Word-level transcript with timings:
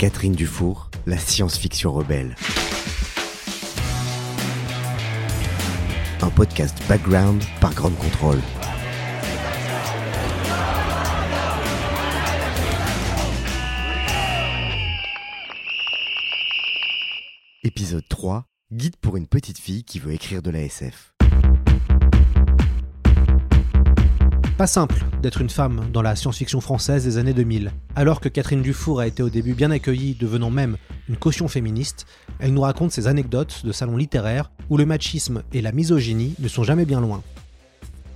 Catherine 0.00 0.32
Dufour, 0.32 0.90
la 1.04 1.18
science-fiction 1.18 1.92
rebelle. 1.92 2.34
Un 6.22 6.30
podcast 6.30 6.74
background 6.88 7.44
par 7.60 7.74
Grande 7.74 7.98
Contrôle. 7.98 8.38
Épisode 17.62 18.08
3 18.08 18.46
Guide 18.72 18.96
pour 19.02 19.18
une 19.18 19.26
petite 19.26 19.58
fille 19.58 19.84
qui 19.84 19.98
veut 19.98 20.14
écrire 20.14 20.40
de 20.40 20.48
la 20.48 20.62
SF. 20.62 21.12
Pas 24.56 24.66
simple 24.66 25.09
d'être 25.20 25.40
une 25.40 25.50
femme 25.50 25.90
dans 25.92 26.02
la 26.02 26.16
science-fiction 26.16 26.60
française 26.60 27.04
des 27.04 27.18
années 27.18 27.34
2000. 27.34 27.72
Alors 27.94 28.20
que 28.20 28.28
Catherine 28.28 28.62
Dufour 28.62 29.00
a 29.00 29.06
été 29.06 29.22
au 29.22 29.28
début 29.28 29.54
bien 29.54 29.70
accueillie, 29.70 30.14
devenant 30.14 30.50
même 30.50 30.76
une 31.08 31.16
caution 31.16 31.48
féministe, 31.48 32.06
elle 32.38 32.54
nous 32.54 32.62
raconte 32.62 32.92
ses 32.92 33.06
anecdotes 33.06 33.64
de 33.64 33.72
salons 33.72 33.96
littéraires 33.96 34.50
où 34.70 34.76
le 34.76 34.86
machisme 34.86 35.42
et 35.52 35.60
la 35.60 35.72
misogynie 35.72 36.34
ne 36.38 36.48
sont 36.48 36.64
jamais 36.64 36.84
bien 36.86 37.00
loin. 37.00 37.22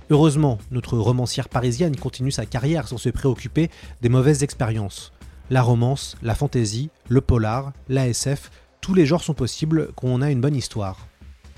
Heureusement, 0.09 0.57
notre 0.71 0.97
romancière 0.97 1.49
parisienne 1.49 1.95
continue 1.95 2.31
sa 2.31 2.45
carrière 2.45 2.87
sans 2.87 2.97
se 2.97 3.09
préoccuper 3.09 3.69
des 4.01 4.09
mauvaises 4.09 4.43
expériences. 4.43 5.11
La 5.49 5.61
romance, 5.61 6.15
la 6.23 6.35
fantaisie, 6.35 6.89
le 7.07 7.21
polar, 7.21 7.71
l'ASF, 7.87 8.51
tous 8.81 8.93
les 8.93 9.05
genres 9.05 9.23
sont 9.23 9.33
possibles 9.33 9.89
quand 9.95 10.07
on 10.07 10.21
a 10.21 10.31
une 10.31 10.41
bonne 10.41 10.55
histoire. 10.55 11.07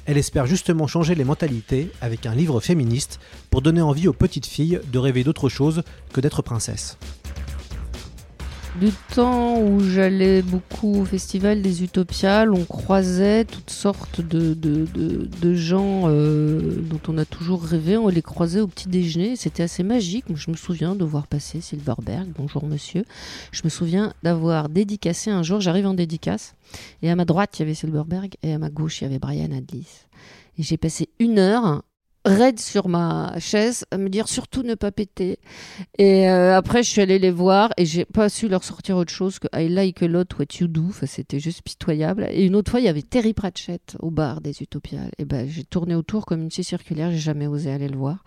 Elle 0.07 0.17
espère 0.17 0.45
justement 0.45 0.87
changer 0.87 1.15
les 1.15 1.25
mentalités 1.25 1.91
avec 1.99 2.25
un 2.25 2.33
livre 2.33 2.61
féministe 2.61 3.19
pour 3.49 3.61
donner 3.61 3.81
envie 3.81 4.07
aux 4.07 4.13
petites 4.13 4.45
filles 4.45 4.79
de 4.89 4.99
rêver 4.99 5.25
d'autre 5.25 5.49
chose 5.49 5.83
que 6.13 6.21
d'être 6.21 6.41
princesse. 6.41 6.97
Du 8.79 8.91
temps 9.15 9.59
où 9.59 9.79
j'allais 9.79 10.43
beaucoup 10.43 11.01
au 11.01 11.05
festival 11.05 11.63
des 11.63 11.83
Utopiales, 11.83 12.53
on 12.53 12.63
croisait 12.63 13.43
toutes 13.43 13.71
sortes 13.71 14.21
de, 14.21 14.53
de, 14.53 14.85
de- 14.85 15.53
gens 15.55 16.03
euh, 16.05 16.79
dont 16.83 16.99
on 17.07 17.17
a 17.17 17.25
toujours 17.25 17.63
rêvé. 17.63 17.97
On 17.97 18.07
les 18.07 18.21
croisait 18.21 18.59
au 18.59 18.67
petit 18.67 18.87
déjeuner. 18.87 19.35
C'était 19.35 19.63
assez 19.63 19.81
magique. 19.81 20.25
Je 20.35 20.51
me 20.51 20.55
souviens 20.55 20.93
de 20.93 21.03
voir 21.03 21.25
passer 21.25 21.59
Silverberg. 21.59 22.27
Bonjour 22.37 22.67
monsieur. 22.67 23.03
Je 23.51 23.61
me 23.63 23.69
souviens 23.69 24.13
d'avoir 24.21 24.69
dédicacé 24.69 25.31
un 25.31 25.41
jour. 25.41 25.59
J'arrive 25.59 25.87
en 25.87 25.95
dédicace. 25.95 26.53
Et 27.01 27.09
à 27.09 27.15
ma 27.15 27.25
droite, 27.25 27.57
il 27.57 27.61
y 27.61 27.63
avait 27.63 27.73
Silverberg. 27.73 28.35
Et 28.43 28.53
à 28.53 28.59
ma 28.59 28.69
gauche, 28.69 29.01
il 29.01 29.05
y 29.05 29.07
avait 29.07 29.19
Brian 29.19 29.51
Adlis. 29.57 30.05
Et 30.59 30.63
j'ai 30.63 30.77
passé 30.77 31.09
une 31.19 31.39
heure 31.39 31.81
raide 32.27 32.59
sur 32.59 32.89
ma 32.89 33.33
chaise 33.39 33.85
à 33.91 33.97
me 33.97 34.09
dire 34.09 34.27
surtout 34.27 34.63
ne 34.63 34.75
pas 34.75 34.91
péter. 34.91 35.39
Et 35.97 36.29
euh, 36.29 36.55
après, 36.55 36.83
je 36.83 36.89
suis 36.89 37.01
allée 37.01 37.19
les 37.19 37.31
voir 37.31 37.71
et 37.77 37.85
j'ai 37.85 38.05
pas 38.05 38.29
su 38.29 38.47
leur 38.47 38.63
sortir 38.63 38.97
autre 38.97 39.11
chose 39.11 39.39
que 39.39 39.47
I 39.53 39.69
like 39.69 40.03
a 40.03 40.07
lot 40.07 40.25
what 40.37 40.45
you 40.59 40.67
do. 40.67 40.85
Enfin, 40.89 41.05
c'était 41.05 41.39
juste 41.39 41.61
pitoyable. 41.63 42.27
Et 42.31 42.45
une 42.45 42.55
autre 42.55 42.71
fois, 42.71 42.79
il 42.79 42.85
y 42.85 42.89
avait 42.89 43.01
Terry 43.01 43.33
Pratchett 43.33 43.95
au 43.99 44.11
bar 44.11 44.41
des 44.41 44.61
Utopiales. 44.61 45.11
Et 45.17 45.25
ben, 45.25 45.47
j'ai 45.49 45.63
tourné 45.63 45.95
autour 45.95 46.25
comme 46.25 46.43
une 46.43 46.51
scie 46.51 46.63
circulaire. 46.63 47.11
J'ai 47.11 47.17
jamais 47.17 47.47
osé 47.47 47.71
aller 47.71 47.87
le 47.87 47.97
voir. 47.97 48.23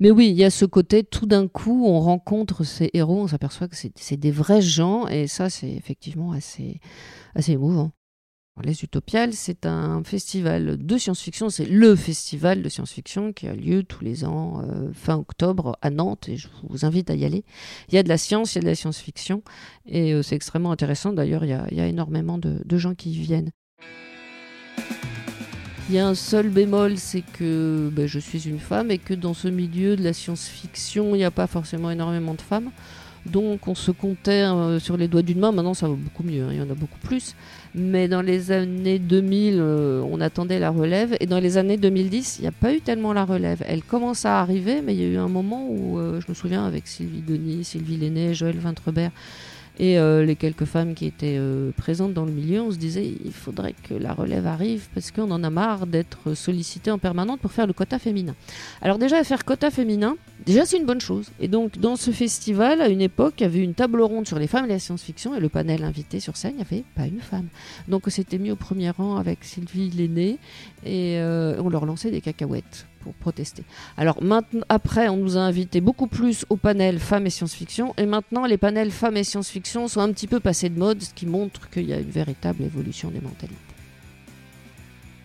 Mais 0.00 0.10
oui, 0.10 0.28
il 0.28 0.36
y 0.36 0.44
a 0.44 0.50
ce 0.50 0.64
côté, 0.64 1.04
tout 1.04 1.26
d'un 1.26 1.48
coup, 1.48 1.86
on 1.86 2.00
rencontre 2.00 2.64
ces 2.64 2.90
héros, 2.92 3.22
on 3.22 3.28
s'aperçoit 3.28 3.68
que 3.68 3.76
c'est 3.76 4.16
des 4.16 4.30
vrais 4.30 4.62
gens. 4.62 5.06
Et 5.06 5.26
ça, 5.26 5.48
c'est 5.48 5.70
effectivement 5.70 6.32
assez, 6.32 6.80
assez 7.34 7.52
émouvant. 7.52 7.92
Les 8.62 8.84
Utopiales, 8.84 9.32
c'est 9.32 9.66
un 9.66 10.04
festival 10.04 10.76
de 10.78 10.96
science-fiction, 10.96 11.50
c'est 11.50 11.64
le 11.64 11.96
festival 11.96 12.62
de 12.62 12.68
science-fiction 12.68 13.32
qui 13.32 13.48
a 13.48 13.54
lieu 13.54 13.82
tous 13.82 14.04
les 14.04 14.24
ans 14.24 14.62
euh, 14.62 14.92
fin 14.92 15.16
octobre 15.16 15.76
à 15.82 15.90
Nantes 15.90 16.28
et 16.28 16.36
je 16.36 16.46
vous 16.68 16.84
invite 16.84 17.10
à 17.10 17.16
y 17.16 17.24
aller. 17.24 17.44
Il 17.88 17.96
y 17.96 17.98
a 17.98 18.04
de 18.04 18.08
la 18.08 18.16
science, 18.16 18.54
il 18.54 18.58
y 18.58 18.60
a 18.60 18.62
de 18.62 18.66
la 18.66 18.76
science-fiction 18.76 19.42
et 19.86 20.14
euh, 20.14 20.22
c'est 20.22 20.36
extrêmement 20.36 20.70
intéressant. 20.70 21.12
D'ailleurs, 21.12 21.44
il 21.44 21.50
y 21.50 21.80
a, 21.80 21.88
énormément 21.88 22.38
de, 22.38 22.62
de 22.64 22.78
gens 22.78 22.94
qui 22.94 23.10
y 23.10 23.18
viennent. 23.18 23.50
Il 25.88 25.96
y 25.96 25.98
a 25.98 26.06
un 26.06 26.14
seul 26.14 26.48
bémol, 26.48 26.96
c'est 26.96 27.22
que 27.22 27.90
ben, 27.92 28.06
je 28.06 28.20
suis 28.20 28.48
une 28.48 28.60
femme 28.60 28.92
et 28.92 28.98
que 28.98 29.14
dans 29.14 29.34
ce 29.34 29.48
milieu 29.48 29.96
de 29.96 30.04
la 30.04 30.12
science-fiction, 30.12 31.16
il 31.16 31.18
n'y 31.18 31.24
a 31.24 31.32
pas 31.32 31.48
forcément 31.48 31.90
énormément 31.90 32.34
de 32.34 32.40
femmes. 32.40 32.70
Donc 33.26 33.68
on 33.68 33.74
se 33.74 33.90
comptait 33.90 34.42
euh, 34.42 34.78
sur 34.78 34.96
les 34.96 35.08
doigts 35.08 35.22
d'une 35.22 35.38
main, 35.38 35.50
maintenant 35.50 35.72
ça 35.72 35.88
va 35.88 35.94
beaucoup 35.94 36.22
mieux, 36.22 36.44
hein, 36.44 36.48
il 36.52 36.58
y 36.58 36.60
en 36.60 36.68
a 36.68 36.74
beaucoup 36.74 36.98
plus. 36.98 37.34
Mais 37.74 38.06
dans 38.06 38.20
les 38.20 38.52
années 38.52 38.98
2000, 38.98 39.56
euh, 39.58 40.02
on 40.08 40.20
attendait 40.20 40.58
la 40.58 40.70
relève. 40.70 41.16
Et 41.20 41.26
dans 41.26 41.40
les 41.40 41.56
années 41.56 41.78
2010, 41.78 42.38
il 42.38 42.42
n'y 42.42 42.48
a 42.48 42.52
pas 42.52 42.74
eu 42.74 42.80
tellement 42.80 43.12
la 43.12 43.24
relève. 43.24 43.62
Elle 43.66 43.82
commence 43.82 44.26
à 44.26 44.40
arriver, 44.40 44.82
mais 44.82 44.94
il 44.94 45.00
y 45.00 45.04
a 45.04 45.08
eu 45.08 45.16
un 45.16 45.28
moment 45.28 45.66
où, 45.68 45.98
euh, 45.98 46.20
je 46.20 46.26
me 46.28 46.34
souviens, 46.34 46.66
avec 46.66 46.86
Sylvie 46.86 47.22
Denis, 47.22 47.64
Sylvie 47.64 47.96
Lenné, 47.96 48.34
Joël 48.34 48.58
Vintrebert 48.58 49.10
et 49.78 49.98
euh, 49.98 50.24
les 50.24 50.36
quelques 50.36 50.66
femmes 50.66 50.94
qui 50.94 51.06
étaient 51.06 51.36
euh, 51.36 51.72
présentes 51.76 52.14
dans 52.14 52.24
le 52.24 52.30
milieu, 52.30 52.60
on 52.60 52.70
se 52.70 52.76
disait 52.76 53.12
il 53.24 53.32
faudrait 53.32 53.74
que 53.88 53.94
la 53.94 54.12
relève 54.12 54.46
arrive 54.46 54.86
parce 54.94 55.10
qu'on 55.10 55.30
en 55.30 55.42
a 55.42 55.50
marre 55.50 55.86
d'être 55.86 56.34
sollicité 56.34 56.92
en 56.92 56.98
permanence 56.98 57.38
pour 57.40 57.50
faire 57.50 57.66
le 57.66 57.72
quota 57.72 57.98
féminin. 57.98 58.34
Alors 58.82 58.98
déjà, 58.98 59.22
faire 59.24 59.44
quota 59.44 59.70
féminin, 59.70 60.16
déjà 60.46 60.64
c'est 60.64 60.76
une 60.76 60.86
bonne 60.86 61.00
chose. 61.00 61.30
Et 61.40 61.48
donc 61.48 61.78
dans 61.78 61.96
ce 61.96 62.12
festival, 62.12 62.80
à 62.80 62.88
une 62.88 63.00
époque, 63.00 63.34
il 63.38 63.42
y 63.42 63.46
avait 63.46 63.58
une 63.58 63.74
table 63.74 64.00
ronde 64.00 64.28
sur 64.28 64.38
les 64.38 64.46
femmes 64.46 64.66
et 64.66 64.68
la 64.68 64.78
science-fiction 64.78 65.34
et 65.34 65.40
le 65.40 65.48
panel 65.48 65.82
invité 65.82 66.20
sur 66.20 66.36
scène, 66.36 66.52
il 66.52 66.56
n'y 66.56 66.62
avait 66.62 66.84
pas 66.94 67.06
une 67.06 67.20
femme. 67.20 67.48
Donc 67.88 68.06
on 68.06 68.10
s'était 68.10 68.38
mis 68.38 68.52
au 68.52 68.56
premier 68.56 68.90
rang 68.90 69.16
avec 69.16 69.42
Sylvie 69.42 69.90
Lenné 69.90 70.38
et 70.84 71.18
euh, 71.18 71.60
on 71.60 71.68
leur 71.68 71.84
lançait 71.84 72.12
des 72.12 72.20
cacahuètes 72.20 72.86
pour 73.04 73.14
protester. 73.14 73.62
Alors 73.96 74.22
maintenant, 74.22 74.62
après, 74.68 75.08
on 75.08 75.18
nous 75.18 75.36
a 75.36 75.40
invités 75.40 75.80
beaucoup 75.80 76.08
plus 76.08 76.44
au 76.48 76.56
panel 76.56 76.98
femmes 76.98 77.26
et 77.26 77.30
science-fiction, 77.30 77.94
et 77.98 78.06
maintenant 78.06 78.46
les 78.46 78.56
panels 78.56 78.90
femmes 78.90 79.18
et 79.18 79.24
science-fiction 79.24 79.86
sont 79.86 80.00
un 80.00 80.10
petit 80.12 80.26
peu 80.26 80.40
passés 80.40 80.70
de 80.70 80.78
mode, 80.78 81.02
ce 81.02 81.14
qui 81.14 81.26
montre 81.26 81.70
qu'il 81.70 81.84
y 81.84 81.92
a 81.92 81.98
une 81.98 82.10
véritable 82.10 82.64
évolution 82.64 83.10
des 83.10 83.20
mentalités. 83.20 83.73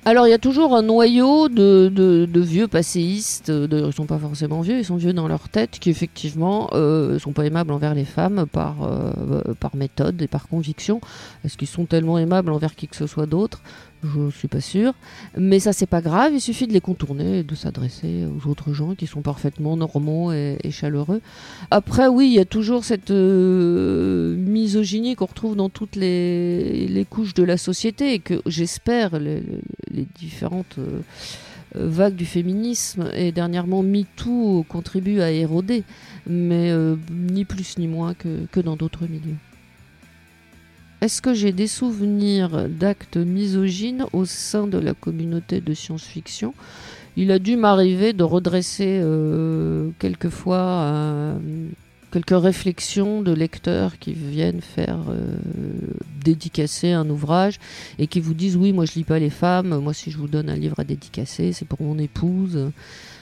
Alors 0.10 0.26
il 0.26 0.32
y 0.32 0.34
a 0.34 0.40
toujours 0.40 0.76
un 0.76 0.82
noyau 0.82 1.50
de, 1.50 1.92
de- 1.94 2.26
de 2.26 2.40
vieux 2.40 2.68
passéistes, 2.68 3.52
d'ailleurs 3.52 3.90
ils 3.90 3.94
sont 3.94 4.08
pas 4.08 4.18
forcément 4.18 4.62
vieux, 4.62 4.80
ils 4.80 4.84
sont 4.84 4.96
vieux 4.96 5.14
dans 5.14 5.28
leur 5.28 5.50
tête, 5.50 5.78
qui 5.80 5.92
effectivement 5.92 6.68
euh, 6.74 7.20
sont 7.20 7.32
pas 7.32 7.46
aimables 7.46 7.72
envers 7.72 7.94
les 7.94 8.06
femmes 8.06 8.48
par, 8.52 8.78
euh, 8.82 9.54
par 9.60 9.76
méthode 9.76 10.20
et 10.20 10.28
par 10.28 10.48
conviction. 10.48 11.00
Est-ce 11.46 11.58
qu'ils 11.58 11.68
sont 11.68 11.86
tellement 11.86 12.18
aimables 12.18 12.52
envers 12.52 12.74
qui 12.74 12.88
que 12.88 12.96
ce 12.96 13.06
soit 13.06 13.28
d'autre? 13.28 13.62
Je 14.02 14.30
suis 14.32 14.48
pas 14.48 14.62
sûre. 14.62 14.94
Mais 15.38 15.60
ça 15.60 15.74
c'est 15.74 15.86
pas 15.86 16.02
grave, 16.02 16.32
il 16.34 16.40
suffit 16.40 16.68
de 16.68 16.74
les 16.74 16.80
contourner 16.80 17.40
et 17.40 17.44
de 17.44 17.54
s'adresser 17.54 18.24
aux 18.26 18.50
autres 18.50 18.72
gens 18.74 18.96
qui 18.96 19.08
sont 19.08 19.22
parfaitement 19.22 19.76
normaux 19.76 20.32
et, 20.32 20.58
chaleureux. 20.72 21.22
Après 21.70 22.08
oui, 22.08 22.28
il 22.28 22.34
y 22.34 22.40
a 22.40 22.46
toujours 22.46 22.86
cette 22.86 23.12
euh, 23.12 24.36
misogynie 24.38 25.16
qu'on 25.16 25.26
retrouve 25.26 25.56
dans 25.58 25.70
toutes 25.70 25.98
les, 25.98 27.06
couches 27.10 27.34
de 27.34 27.44
la 27.44 27.58
société 27.58 28.14
et 28.14 28.20
que 28.20 28.42
j'espère 28.46 29.20
les- 29.92 30.08
différentes 30.16 30.78
euh, 30.78 31.02
euh, 31.76 31.88
vagues 31.90 32.16
du 32.16 32.26
féminisme 32.26 33.10
et 33.14 33.32
dernièrement 33.32 33.84
MeToo 33.84 34.66
contribuent 34.68 35.22
à 35.22 35.32
éroder, 35.32 35.84
mais 36.28 36.72
euh, 36.72 36.96
ni 37.12 37.46
plus 37.46 37.78
ni 37.78 37.88
moins 37.88 38.14
que, 38.14 38.60
dans 38.60 38.76
d'autres 38.76 39.08
milieux. 39.08 39.38
Est-ce 41.02 41.22
que 41.22 41.34
j'ai 41.34 41.52
des 41.54 41.68
souvenirs 41.68 42.68
d'actes 42.68 43.18
misogynes 43.18 44.06
au 44.12 44.26
sein 44.26 44.68
de 44.68 44.78
la 44.78 44.94
communauté 44.94 45.62
de 45.62 45.74
science-fiction? 45.74 46.54
Il 47.16 47.32
a 47.32 47.40
dû 47.40 47.56
m'arriver 47.56 48.12
de 48.12 48.24
redresser 48.24 49.02
quelquefois 49.98 51.36
quelques 52.12 52.42
réflexions 52.42 53.22
de 53.22 53.32
lecteurs 53.32 54.00
qui 54.00 54.14
viennent 54.14 54.62
faire 54.62 55.00
euh, 55.10 55.38
dédicacer 56.24 56.92
un 56.92 57.10
ouvrage 57.10 57.60
et 57.98 58.08
qui 58.08 58.20
vous 58.20 58.34
disent 58.34 58.58
oui 58.58 58.74
moi 58.74 58.86
je 58.86 58.94
lis 58.94 59.04
pas 59.04 59.20
les 59.20 59.30
femmes, 59.30 59.78
moi 59.80 59.94
si 59.94 60.12
je 60.12 60.18
vous 60.18 60.28
donne 60.28 60.50
un 60.50 60.56
livre 60.56 60.80
à 60.80 60.84
dédicacer 60.84 61.54
c'est 61.54 61.66
pour 61.66 61.82
mon 61.82 61.98
épouse. 61.98 62.72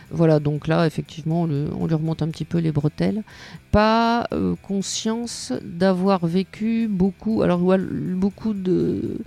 Voilà, 0.09 0.39
donc 0.39 0.67
là, 0.67 0.87
effectivement, 0.87 1.41
on, 1.41 1.85
lui 1.85 1.93
remonte 1.93 2.21
un 2.21 2.29
petit 2.29 2.45
peu 2.45 2.59
les 2.59 2.71
bretelles. 2.71 3.23
Pas 3.71 4.25
euh, 4.31 4.55
conscience 4.61 5.51
d'avoir 5.61 6.25
vécu 6.25 6.87
beaucoup, 6.87 7.41
alors 7.41 7.59
beaucoup 7.59 8.53
de 8.53 9.17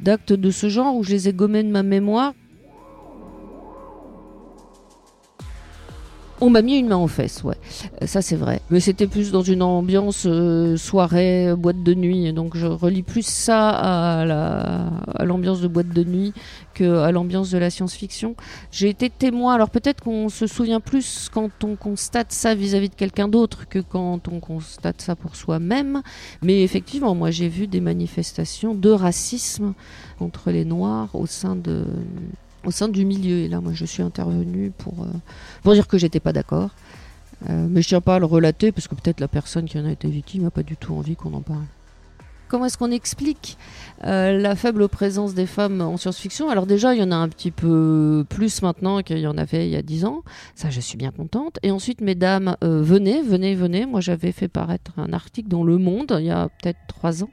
d'actes 0.00 0.32
de 0.34 0.50
ce 0.50 0.68
genre 0.68 0.96
où 0.96 1.04
je 1.04 1.10
les 1.10 1.28
ai 1.28 1.32
gommés 1.32 1.62
de 1.62 1.70
ma 1.70 1.82
mémoire. 1.82 2.34
On 6.40 6.50
m'a 6.50 6.62
mis 6.62 6.76
une 6.78 6.88
main 6.88 6.96
aux 6.96 7.08
fesses, 7.08 7.44
ouais. 7.44 7.56
Euh, 8.02 8.06
ça, 8.06 8.20
c'est 8.20 8.36
vrai. 8.36 8.60
Mais 8.68 8.80
c'était 8.80 9.06
plus 9.06 9.30
dans 9.30 9.42
une 9.42 9.62
ambiance 9.62 10.24
euh, 10.26 10.76
soirée, 10.76 11.54
boîte 11.56 11.82
de 11.82 11.94
nuit. 11.94 12.32
Donc, 12.32 12.56
je 12.56 12.66
relis 12.66 13.04
plus 13.04 13.24
ça 13.24 13.70
à, 13.70 14.88
à 15.14 15.24
l'ambiance 15.24 15.60
de 15.60 15.68
boîte 15.68 15.90
de 15.90 16.02
nuit 16.02 16.32
que 16.74 16.98
à 16.98 17.12
l'ambiance 17.12 17.50
de 17.50 17.58
la 17.58 17.70
science-fiction. 17.70 18.34
J'ai 18.72 18.88
été 18.88 19.10
témoin. 19.10 19.54
Alors, 19.54 19.70
peut-être 19.70 20.02
qu'on 20.02 20.28
se 20.28 20.46
souvient 20.48 20.80
plus 20.80 21.28
quand 21.32 21.62
on 21.62 21.76
constate 21.76 22.32
ça 22.32 22.54
vis-à-vis 22.54 22.88
de 22.88 22.94
quelqu'un 22.94 23.28
d'autre 23.28 23.68
que 23.68 23.78
quand 23.78 24.26
on 24.28 24.40
constate 24.40 25.00
ça 25.02 25.14
pour 25.14 25.36
soi-même. 25.36 26.02
Mais 26.42 26.62
effectivement, 26.62 27.14
moi, 27.14 27.30
j'ai 27.30 27.48
vu 27.48 27.68
des 27.68 27.80
manifestations 27.80 28.74
de 28.74 28.90
racisme 28.90 29.74
contre 30.18 30.50
les 30.50 30.64
Noirs 30.64 31.10
au 31.14 31.26
sein 31.26 31.54
de 31.54 31.84
au 32.64 32.70
sein 32.70 32.88
du 32.88 33.04
milieu. 33.04 33.38
Et 33.38 33.48
là, 33.48 33.60
moi, 33.60 33.72
je 33.74 33.84
suis 33.84 34.02
intervenue 34.02 34.72
pour, 34.76 35.02
euh, 35.02 35.06
pour 35.62 35.72
dire 35.74 35.86
que 35.86 35.98
j'étais 35.98 36.20
pas 36.20 36.32
d'accord. 36.32 36.70
Euh, 37.50 37.66
mais 37.68 37.82
je 37.82 37.88
tiens 37.88 38.00
pas 38.00 38.16
à 38.16 38.18
le 38.18 38.26
relater 38.26 38.72
parce 38.72 38.88
que 38.88 38.94
peut-être 38.94 39.20
la 39.20 39.28
personne 39.28 39.66
qui 39.66 39.78
en 39.78 39.84
a 39.84 39.90
été 39.90 40.08
victime 40.08 40.44
n'a 40.44 40.50
pas 40.50 40.62
du 40.62 40.76
tout 40.76 40.94
envie 40.94 41.16
qu'on 41.16 41.34
en 41.34 41.40
parle. 41.40 41.64
Comment 42.48 42.66
est-ce 42.66 42.78
qu'on 42.78 42.90
explique 42.90 43.58
euh, 44.04 44.38
la 44.38 44.54
faible 44.54 44.88
présence 44.88 45.34
des 45.34 45.46
femmes 45.46 45.80
en 45.80 45.96
science-fiction? 45.96 46.48
Alors 46.50 46.66
déjà, 46.66 46.94
il 46.94 47.00
y 47.00 47.02
en 47.02 47.10
a 47.10 47.16
un 47.16 47.28
petit 47.28 47.50
peu 47.50 48.24
plus 48.28 48.62
maintenant 48.62 49.02
qu'il 49.02 49.18
y 49.18 49.26
en 49.26 49.36
avait 49.36 49.66
il 49.66 49.72
y 49.72 49.76
a 49.76 49.82
dix 49.82 50.04
ans. 50.04 50.22
Ça, 50.54 50.70
je 50.70 50.80
suis 50.80 50.96
bien 50.96 51.10
contente. 51.10 51.58
Et 51.62 51.70
ensuite, 51.70 52.00
mesdames, 52.00 52.56
venez, 52.62 53.22
venez, 53.22 53.54
venez. 53.56 53.86
Moi, 53.86 54.00
j'avais 54.00 54.30
fait 54.30 54.48
paraître 54.48 54.92
un 54.98 55.12
article 55.12 55.48
dans 55.48 55.64
Le 55.64 55.78
Monde 55.78 56.16
il 56.20 56.26
y 56.26 56.30
a 56.30 56.48
peut-être 56.62 56.78
trois 56.86 57.24
ans 57.24 57.30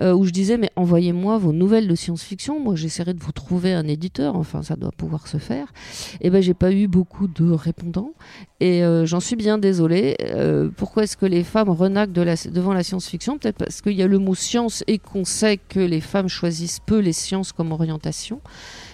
euh, 0.00 0.12
où 0.14 0.24
je 0.24 0.30
disais 0.30 0.56
mais 0.56 0.70
envoyez-moi 0.76 1.38
vos 1.38 1.52
nouvelles 1.52 1.88
de 1.88 1.94
science-fiction, 1.94 2.60
moi 2.60 2.74
j'essaierai 2.74 3.14
de 3.14 3.20
vous 3.20 3.32
trouver 3.32 3.72
un 3.72 3.86
éditeur, 3.86 4.36
enfin 4.36 4.62
ça 4.62 4.76
doit 4.76 4.92
pouvoir 4.96 5.26
se 5.26 5.38
faire. 5.38 5.72
Et 6.14 6.26
eh 6.26 6.30
ben 6.30 6.42
j'ai 6.42 6.54
pas 6.54 6.72
eu 6.72 6.86
beaucoup 6.86 7.28
de 7.28 7.50
répondants 7.50 8.12
et 8.60 8.84
euh, 8.84 9.06
j'en 9.06 9.20
suis 9.20 9.36
bien 9.36 9.58
désolée. 9.58 10.16
Euh, 10.20 10.68
pourquoi 10.76 11.04
est-ce 11.04 11.16
que 11.16 11.26
les 11.26 11.44
femmes 11.44 11.70
renacent 11.70 12.46
devant 12.46 12.74
la 12.74 12.82
science-fiction? 12.82 13.38
Peut-être 13.38 13.56
parce 13.56 13.80
qu'il 13.80 13.94
y 13.94 14.02
a 14.02 14.06
le 14.06 14.18
mot 14.18 14.34
science 14.34 14.84
et 14.86 14.98
qu'on 14.98 15.24
sait 15.24 15.56
que 15.56 15.80
les 15.80 16.00
femmes 16.00 16.28
choisissent 16.28 16.80
peu 16.80 16.98
les 16.98 17.12
sciences 17.12 17.52
comme 17.52 17.72
orientation. 17.72 18.40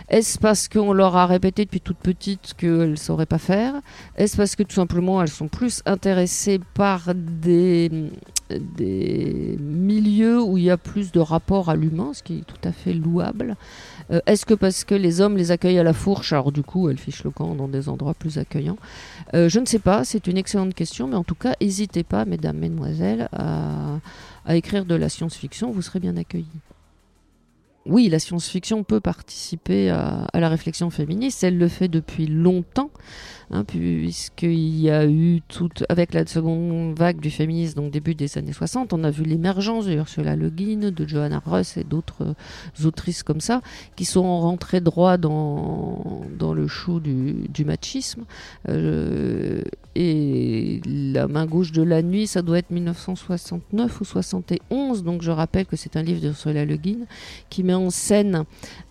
Est-ce 0.08 0.38
parce 0.38 0.68
qu'on 0.68 0.92
leur 0.92 1.16
a 1.16 1.26
répété 1.26 1.64
depuis 1.64 1.80
toute 1.80 1.96
petite 1.96 2.54
qu'elles 2.56 2.90
ne 2.90 2.96
sauraient 2.96 3.26
pas 3.26 3.38
faire? 3.38 3.74
Est-ce 4.16 4.36
parce 4.36 4.54
que 4.54 4.62
tout 4.62 4.74
simplement 4.74 5.20
elles 5.20 5.28
sont 5.28 5.48
plus 5.48 5.82
intéressées 5.84 6.60
par 6.74 7.12
des, 7.14 7.90
milieux 9.58 10.40
où 10.40 10.58
il 10.58 10.64
y 10.64 10.70
a 10.70 10.76
plus 10.76 11.10
de 11.10 11.18
rapport 11.18 11.70
à 11.70 11.74
l'humain, 11.74 12.12
ce 12.12 12.22
qui 12.22 12.38
est 12.38 12.44
tout 12.46 12.68
à 12.68 12.70
fait 12.70 12.92
louable? 12.92 13.56
Euh, 14.12 14.20
Est-ce 14.26 14.46
que 14.46 14.54
parce 14.54 14.84
que 14.84 14.94
les 14.94 15.20
hommes 15.20 15.36
les 15.36 15.50
accueillent 15.50 15.80
à 15.80 15.82
la 15.82 15.92
fourche, 15.92 16.32
alors 16.32 16.52
du 16.52 16.62
coup 16.62 16.88
elles 16.88 16.98
fichent 16.98 17.24
le 17.24 17.30
camp 17.30 17.56
dans 17.56 17.66
des 17.66 17.88
endroits 17.88 18.14
plus 18.14 18.38
accueillants? 18.38 18.78
Euh, 19.34 19.48
Je 19.48 19.58
ne 19.58 19.66
sais 19.66 19.80
pas, 19.80 20.04
c'est 20.04 20.28
une 20.28 20.38
excellente 20.38 20.74
question, 20.74 21.08
mais 21.08 21.16
en 21.16 21.24
tout 21.24 21.34
cas, 21.34 21.56
n'hésitez 21.60 22.04
pas, 22.04 22.24
mesdames, 22.24 22.58
mesdemoiselles, 22.58 23.28
à, 23.32 23.98
à 24.44 24.54
écrire 24.54 24.84
de 24.84 24.94
la 24.94 25.08
science-fiction, 25.08 25.72
vous 25.72 25.82
serez 25.82 25.98
bien 25.98 26.16
accueillis 26.16 26.46
oui, 27.88 28.08
la 28.08 28.18
science-fiction 28.18 28.84
peut 28.84 29.00
participer 29.00 29.90
à, 29.90 30.26
la 30.34 30.48
réflexion 30.48 30.90
féministe. 30.90 31.44
Elle 31.44 31.58
le 31.58 31.68
fait 31.68 31.88
depuis 31.88 32.26
longtemps, 32.26 32.90
hein, 33.50 33.64
puisqu'il 33.64 34.80
y 34.80 34.90
a 34.90 35.06
eu 35.06 35.40
tout, 35.48 35.70
avec 35.88 36.14
la 36.14 36.26
seconde 36.26 36.98
vague 36.98 37.20
du 37.20 37.30
féminisme, 37.30 37.80
donc 37.80 37.90
début 37.90 38.14
des 38.14 38.38
années 38.38 38.52
60, 38.52 38.92
on 38.92 39.04
a 39.04 39.10
vu 39.10 39.24
l'émergence 39.24 39.86
de 39.86 39.94
Ursula 39.94 40.36
Le 40.36 40.50
Guin, 40.50 40.90
de 40.90 41.08
Johanna 41.08 41.42
Russ 41.44 41.76
et 41.76 41.84
d'autres 41.84 42.34
autrices 42.84 43.22
comme 43.22 43.40
ça, 43.40 43.62
qui 43.96 44.04
sont 44.04 44.40
rentrées 44.40 44.80
droit 44.80 45.16
dans, 45.16 46.22
dans 46.38 46.54
le 46.54 46.66
chou 46.66 47.00
du, 47.00 47.64
machisme. 47.64 48.24
Euh, 48.68 49.62
et 49.94 50.80
La 50.84 51.26
main 51.26 51.46
gauche 51.46 51.72
de 51.72 51.82
la 51.82 52.02
nuit, 52.02 52.26
ça 52.26 52.42
doit 52.42 52.58
être 52.58 52.70
1969 52.70 54.00
ou 54.00 54.04
71, 54.04 55.02
donc 55.02 55.22
je 55.22 55.30
rappelle 55.30 55.66
que 55.66 55.76
c'est 55.76 55.96
un 55.96 56.02
livre 56.02 56.20
d'Ursula 56.20 56.64
Le 56.64 56.76
Guin 56.76 57.06
qui 57.48 57.62
met 57.62 57.74
en 57.74 57.90
scène 57.90 58.44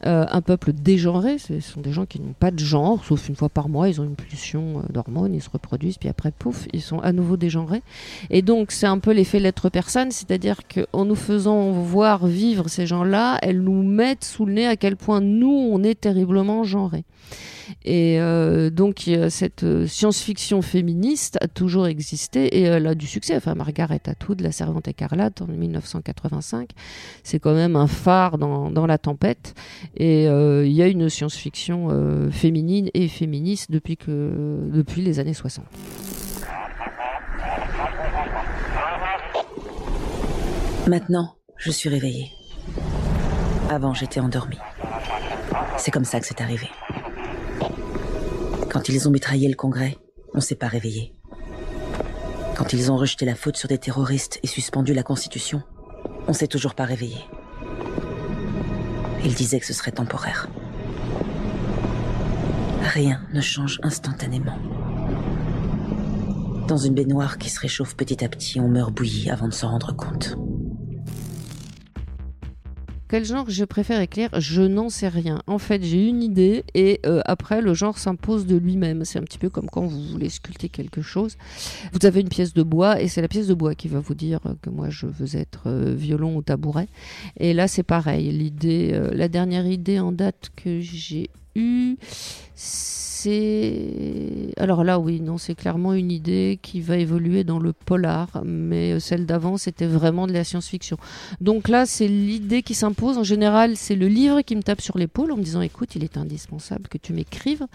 euh, 0.06 0.26
un 0.30 0.42
peuple 0.42 0.74
dégenré. 0.74 1.38
Ce 1.38 1.60
sont 1.60 1.82
des 1.82 1.92
gens 1.92 2.06
qui 2.06 2.20
n'ont 2.20 2.34
pas 2.34 2.52
de 2.52 2.60
genre, 2.60 3.04
sauf 3.06 3.30
une 3.30 3.36
fois 3.36 3.50
par 3.50 3.70
mois, 3.70 3.88
ils 3.90 4.02
une 4.06 4.16
pulsion 4.16 4.80
euh, 4.80 4.92
d'hormones, 4.92 5.34
ils 5.34 5.42
se 5.42 5.50
reproduisent, 5.50 5.98
puis 5.98 6.10
après, 6.10 6.32
pouf, 6.32 6.68
ils 6.74 6.82
sont 6.82 7.00
à 7.00 7.12
nouveau 7.12 7.38
dégenrés. 7.38 7.82
Et 8.30 8.42
donc, 8.42 8.72
c'est 8.72 8.88
un 8.88 9.00
peu 9.00 9.12
l'effet 9.12 9.40
lettre 9.40 9.70
personne, 9.70 10.12
c'est-à-dire 10.12 10.62
qu'en 10.68 11.06
nous 11.06 11.16
faisant 11.16 11.72
voir 11.72 12.26
vivre 12.28 12.68
ces 12.70 12.88
gens-là, 12.88 13.40
elles 13.42 13.62
nous 13.62 13.84
mettent 13.84 14.24
sous 14.24 14.46
le 14.46 14.54
nez 14.54 14.68
à 14.68 14.76
quel 14.76 14.96
point 14.96 15.22
nous, 15.22 15.70
on 15.72 15.84
est 15.84 16.00
terriblement 16.00 16.64
genrés. 16.64 17.04
Et 17.84 18.20
euh, 18.20 18.70
donc 18.70 19.10
cette 19.30 19.64
euh, 19.64 19.88
science-fiction 19.88 20.62
féministe 20.62 21.38
a 21.42 21.48
toujours 21.48 21.88
existé 21.88 22.46
et 22.46 22.62
elle 22.64 22.88
a 22.88 22.96
du 22.96 23.08
succès. 23.08 23.36
Enfin, 23.36 23.56
Margaret 23.56 24.02
Atwood, 24.06 24.42
La 24.42 24.52
Servante 24.52 24.88
écarlate 24.88 25.42
en 25.42 25.48
1985, 25.48 26.70
c'est 27.24 27.40
quand 27.40 27.54
même 27.54 27.76
un 27.76 27.88
phare 27.88 28.38
dans, 28.38 28.86
la 28.86 28.98
tempête. 28.98 29.54
Et 29.98 30.28
euh, 30.28 30.66
il 30.66 30.74
y 30.74 30.82
a 30.82 30.88
une 30.88 31.10
science-fiction 31.10 32.30
féminine 32.32 32.90
et 32.94 33.08
féministe 33.08 33.72
depuis, 33.72 33.98
que, 33.98 34.60
depuis 34.72 35.02
les 35.02 35.20
années 35.20 35.34
60. 35.34 35.66
Maintenant, 40.88 41.36
je 41.58 41.72
suis 41.72 41.90
réveillée. 41.90 42.32
Avant, 43.70 43.94
j'étais 43.94 44.20
endormie. 44.20 44.60
C'est 45.78 45.90
comme 45.90 46.06
ça 46.06 46.20
que 46.20 46.28
c'est 46.28 46.42
arrivé. 46.42 46.68
Quand 48.76 48.90
ils 48.90 49.08
ont 49.08 49.12
mitraillé 49.12 49.48
le 49.48 49.56
Congrès, 49.56 49.98
on 50.34 50.42
s'est 50.42 50.54
pas 50.54 50.68
réveillé. 50.68 51.16
Quand 52.58 52.74
ils 52.74 52.92
ont 52.92 52.98
rejeté 52.98 53.24
la 53.24 53.34
faute 53.34 53.56
sur 53.56 53.70
des 53.70 53.78
terroristes 53.78 54.38
et 54.44 54.48
suspendu 54.48 54.94
la 54.94 55.02
Constitution, 55.02 55.64
on 56.28 56.34
s'est 56.34 56.50
toujours 56.50 56.76
pas 56.76 56.84
réveillé. 56.84 57.16
Ils 59.24 59.34
disaient 59.34 59.62
que 59.62 59.66
ce 59.66 59.72
serait 59.72 59.94
temporaire. 59.94 60.50
Rien 62.82 63.22
ne 63.34 63.40
change 63.40 63.80
instantanément. 63.82 64.60
Dans 66.68 66.76
une 66.76 66.96
baignoire 66.96 67.38
qui 67.38 67.50
se 67.50 67.62
réchauffe 67.62 67.96
petit 67.96 68.26
à 68.26 68.28
petit, 68.28 68.60
on 68.60 68.68
meurt 68.68 68.94
bouilli 68.94 69.30
avant 69.30 69.48
de 69.48 69.54
s'en 69.54 69.70
rendre 69.70 69.96
compte. 69.96 70.36
Quel 73.16 73.24
genre 73.24 73.50
je 73.50 73.64
préfère 73.64 74.02
écrire 74.02 74.28
Je 74.38 74.62
n'en 74.62 74.90
sais 74.90 75.08
rien. 75.08 75.42
En 75.48 75.58
fait, 75.58 75.82
j'ai 75.82 76.06
une 76.06 76.22
idée 76.22 76.66
et 76.74 77.00
euh, 77.06 77.22
après, 77.24 77.62
le 77.62 77.74
genre 77.74 77.98
s'impose 77.98 78.46
de 78.46 78.58
lui-même. 78.58 79.06
C'est 79.06 79.20
un 79.20 79.22
petit 79.22 79.38
peu 79.38 79.50
comme 79.50 79.70
quand 79.70 79.86
vous 79.86 80.04
voulez 80.04 80.28
sculpter 80.28 80.68
quelque 80.68 81.02
chose. 81.02 81.38
Vous 81.94 82.06
avez 82.06 82.20
une 82.20 82.28
pièce 82.28 82.54
de 82.54 82.62
bois 82.62 83.02
et 83.02 83.08
c'est 83.08 83.22
la 83.22 83.30
pièce 83.30 83.48
de 83.48 83.54
bois 83.54 83.74
qui 83.74 83.88
va 83.88 84.02
vous 84.02 84.16
dire 84.16 84.42
que 84.62 84.70
moi 84.70 84.90
je 84.90 85.06
veux 85.06 85.38
être 85.38 85.68
euh, 85.68 85.96
violon 85.96 86.36
ou 86.36 86.42
tabouret. 86.42 86.90
Et 87.38 87.54
là, 87.54 87.70
c'est 87.70 87.84
pareil. 87.84 88.34
L'idée, 88.34 88.90
euh, 88.92 89.12
la 89.14 89.30
dernière 89.30 89.66
idée 89.66 90.02
en 90.02 90.12
date 90.12 90.52
que 90.58 90.82
j'ai 90.82 91.30
eue, 91.56 91.96
alors 94.58 94.84
là, 94.84 95.00
oui, 95.00 95.20
non, 95.22 95.38
c'est 95.38 95.56
clairement 95.56 95.94
une 95.94 96.12
idée 96.12 96.60
qui 96.62 96.82
va 96.82 96.98
évoluer 96.98 97.44
dans 97.44 97.60
le 97.60 97.74
polar, 97.74 98.42
mais 98.46 98.94
euh, 98.94 99.00
celle 99.00 99.26
d'avant, 99.26 99.58
c'était 99.58 99.86
vraiment 99.86 100.28
de 100.28 100.34
la 100.34 100.44
science-fiction. 100.44 100.98
Donc 101.42 101.68
là, 101.68 101.86
c'est 101.86 102.08
l'idée 102.08 102.64
qui 102.64 102.74
s'impose. 102.74 103.18
En 103.18 103.24
général, 103.24 103.78
c'est 103.78 103.96
le 103.96 104.08
livre 104.08 104.42
qui 104.42 104.56
me 104.56 104.64
tape 104.64 104.82
sur 104.82 104.98
l'épaule 104.98 105.32
en 105.32 105.38
me 105.38 105.44
disant 105.44 105.62
écoute, 105.62 105.96
il 105.96 106.04
est 106.04 106.18
indispensable 106.18 106.88
que 106.88 106.98
tu 106.98 107.14
m'écrives. 107.14 107.66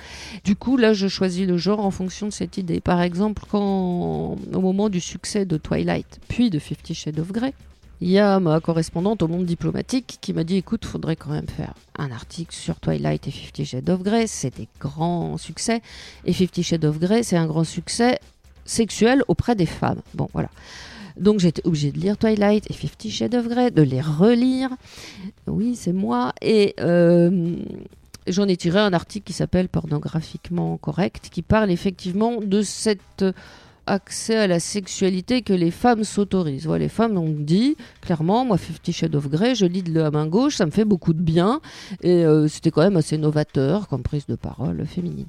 Du 0.44 0.56
coup, 0.56 0.76
là, 0.76 0.92
je 0.92 1.08
choisis 1.08 1.46
le 1.46 1.56
genre 1.56 1.80
en 1.80 1.90
fonction 1.90 2.26
de 2.26 2.32
cette 2.32 2.56
idée. 2.58 2.80
Par 2.80 3.00
exemple, 3.02 3.42
quand, 3.50 4.36
au 4.52 4.60
moment 4.60 4.88
du 4.88 5.00
succès 5.00 5.44
de 5.44 5.56
Twilight, 5.56 6.20
puis 6.28 6.50
de 6.50 6.58
Fifty 6.58 6.94
Shades 6.94 7.18
of 7.18 7.32
Grey, 7.32 7.54
il 8.00 8.10
y 8.10 8.18
a 8.18 8.40
ma 8.40 8.60
correspondante 8.60 9.22
au 9.22 9.28
monde 9.28 9.44
diplomatique 9.44 10.18
qui 10.20 10.32
m'a 10.32 10.44
dit 10.44 10.56
écoute, 10.56 10.84
faudrait 10.84 11.16
quand 11.16 11.30
même 11.30 11.48
faire 11.48 11.74
un 11.98 12.10
article 12.10 12.54
sur 12.54 12.80
Twilight 12.80 13.28
et 13.28 13.30
Fifty 13.30 13.64
Shades 13.66 13.90
of 13.90 14.02
Grey, 14.02 14.26
c'est 14.26 14.56
des 14.56 14.68
grands 14.80 15.36
succès. 15.36 15.82
Et 16.24 16.32
Fifty 16.32 16.62
Shades 16.62 16.84
of 16.84 16.98
Grey, 16.98 17.22
c'est 17.22 17.36
un 17.36 17.46
grand 17.46 17.64
succès 17.64 18.18
sexuel 18.64 19.22
auprès 19.28 19.54
des 19.54 19.66
femmes. 19.66 20.00
Bon, 20.14 20.28
voilà. 20.32 20.48
Donc 21.18 21.40
j'étais 21.40 21.66
obligée 21.66 21.92
de 21.92 21.98
lire 21.98 22.16
Twilight 22.16 22.70
et 22.70 22.72
Fifty 22.72 23.10
Shades 23.10 23.34
of 23.34 23.48
Grey, 23.48 23.70
de 23.70 23.82
les 23.82 24.00
relire. 24.00 24.70
Oui, 25.46 25.76
c'est 25.76 25.92
moi. 25.92 26.32
Et 26.40 26.74
euh, 26.80 27.56
j'en 28.26 28.48
ai 28.48 28.56
tiré 28.56 28.78
un 28.78 28.94
article 28.94 29.26
qui 29.26 29.34
s'appelle 29.34 29.68
Pornographiquement 29.68 30.78
correct, 30.78 31.28
qui 31.30 31.42
parle 31.42 31.70
effectivement 31.70 32.40
de 32.40 32.62
cette 32.62 33.24
accès 33.86 34.36
à 34.36 34.46
la 34.46 34.60
sexualité 34.60 35.42
que 35.42 35.52
les 35.52 35.70
femmes 35.70 36.04
s'autorisent. 36.04 36.66
Voilà, 36.66 36.84
les 36.84 36.88
femmes 36.88 37.18
ont 37.18 37.34
dit 37.36 37.76
clairement, 38.00 38.44
moi, 38.44 38.58
Fifty 38.58 38.92
Shades 38.92 39.14
of 39.14 39.28
Grey, 39.28 39.54
je 39.54 39.66
lis 39.66 39.82
de 39.82 39.98
la 39.98 40.10
main 40.10 40.26
gauche, 40.26 40.56
ça 40.56 40.66
me 40.66 40.70
fait 40.70 40.84
beaucoup 40.84 41.12
de 41.12 41.22
bien. 41.22 41.60
Et 42.02 42.24
euh, 42.24 42.48
c'était 42.48 42.70
quand 42.70 42.82
même 42.82 42.96
assez 42.96 43.18
novateur 43.18 43.88
comme 43.88 44.02
prise 44.02 44.26
de 44.26 44.36
parole 44.36 44.84
féminine. 44.86 45.26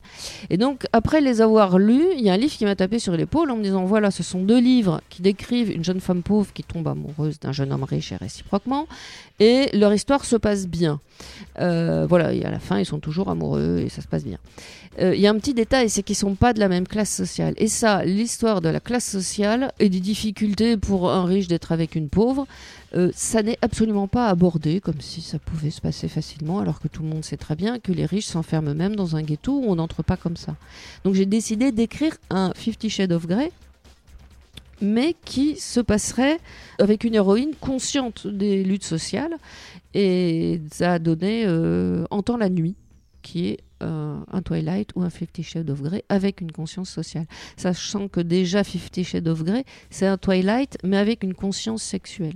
Et 0.49 0.57
donc, 0.57 0.85
après 0.93 1.21
les 1.21 1.41
avoir 1.41 1.77
lus, 1.77 2.07
il 2.15 2.21
y 2.21 2.29
a 2.29 2.33
un 2.33 2.37
livre 2.37 2.53
qui 2.53 2.65
m'a 2.65 2.75
tapé 2.75 2.99
sur 2.99 3.15
l'épaule 3.15 3.51
en 3.51 3.57
me 3.57 3.63
disant 3.63 3.85
voilà, 3.85 4.11
ce 4.11 4.23
sont 4.23 4.43
deux 4.43 4.59
livres 4.59 5.01
qui 5.09 5.21
décrivent 5.21 5.71
une 5.71 5.83
jeune 5.83 5.99
femme 5.99 6.23
pauvre 6.23 6.51
qui 6.53 6.63
tombe 6.63 6.87
amoureuse 6.87 7.39
d'un 7.39 7.51
jeune 7.51 7.71
homme 7.71 7.83
riche 7.83 8.11
et 8.11 8.15
réciproquement. 8.15 8.87
Et 9.39 9.75
leur 9.75 9.93
histoire 9.93 10.23
se 10.23 10.35
passe 10.35 10.67
bien. 10.67 10.99
Euh, 11.59 12.05
voilà, 12.07 12.33
et 12.33 12.43
à 12.45 12.51
la 12.51 12.59
fin, 12.59 12.79
ils 12.79 12.85
sont 12.85 12.99
toujours 12.99 13.29
amoureux 13.29 13.79
et 13.79 13.89
ça 13.89 14.01
se 14.01 14.07
passe 14.07 14.23
bien. 14.23 14.37
Euh, 14.99 15.15
il 15.15 15.21
y 15.21 15.27
a 15.27 15.29
un 15.29 15.37
petit 15.37 15.53
détail, 15.53 15.89
c'est 15.89 16.03
qu'ils 16.03 16.15
sont 16.15 16.35
pas 16.35 16.53
de 16.53 16.59
la 16.59 16.67
même 16.67 16.87
classe 16.87 17.09
sociale. 17.09 17.53
Et 17.57 17.67
ça, 17.67 18.03
l'histoire 18.03 18.40
de 18.41 18.69
la 18.69 18.79
classe 18.79 19.05
sociale 19.05 19.71
et 19.79 19.87
des 19.89 19.99
difficultés 19.99 20.75
pour 20.75 21.11
un 21.11 21.25
riche 21.25 21.47
d'être 21.47 21.71
avec 21.71 21.93
une 21.95 22.09
pauvre, 22.09 22.47
euh, 22.95 23.11
ça 23.13 23.43
n'est 23.43 23.59
absolument 23.61 24.07
pas 24.07 24.29
abordé 24.29 24.81
comme 24.81 24.99
si 24.99 25.21
ça 25.21 25.37
pouvait 25.37 25.69
se 25.69 25.79
passer 25.79 26.07
facilement, 26.07 26.59
alors 26.59 26.79
que 26.79 26.87
tout 26.87 27.03
le 27.03 27.09
monde 27.09 27.23
sait 27.23 27.37
très 27.37 27.55
bien 27.55 27.77
que 27.77 27.91
les 27.91 28.05
riches 28.05 28.25
s'enferment 28.25 28.71
eux-mêmes 28.71 28.95
dans 28.95 29.15
un 29.15 29.21
ghetto 29.21 29.59
où 29.59 29.65
on 29.67 29.75
n'entre 29.75 30.01
pas 30.01 30.17
comme 30.17 30.37
ça. 30.37 30.55
Donc 31.03 31.13
j'ai 31.13 31.27
décidé 31.27 31.71
d'écrire 31.71 32.17
un 32.31 32.51
Fifty 32.55 32.89
Shades 32.89 33.11
of 33.11 33.27
Grey 33.27 33.51
mais 34.81 35.15
qui 35.23 35.57
se 35.57 35.79
passerait 35.79 36.39
avec 36.79 37.03
une 37.03 37.13
héroïne 37.13 37.53
consciente 37.61 38.25
des 38.25 38.63
luttes 38.63 38.83
sociales. 38.83 39.35
Et 39.93 40.59
ça 40.71 40.93
a 40.93 40.99
donné 40.99 41.43
euh, 41.45 42.05
En 42.09 42.23
temps 42.23 42.37
la 42.37 42.49
nuit, 42.49 42.73
qui 43.21 43.47
est 43.47 43.59
euh, 43.83 44.19
un 44.31 44.41
Twilight 44.41 44.89
ou 44.95 45.01
un 45.01 45.09
Fifty 45.09 45.43
Shades 45.43 45.69
of 45.69 45.81
Grey 45.81 46.03
avec 46.09 46.41
une 46.41 46.51
conscience 46.51 46.89
sociale. 46.89 47.25
Sachant 47.57 48.07
que 48.07 48.19
déjà 48.19 48.63
Fifty 48.63 49.03
Shades 49.03 49.27
of 49.27 49.43
Grey, 49.43 49.65
c'est 49.89 50.07
un 50.07 50.17
Twilight, 50.17 50.77
mais 50.83 50.97
avec 50.97 51.23
une 51.23 51.33
conscience 51.33 51.83
sexuelle. 51.83 52.35